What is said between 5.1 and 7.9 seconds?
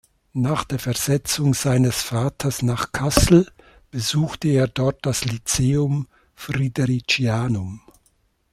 Lyceum Fridericianum.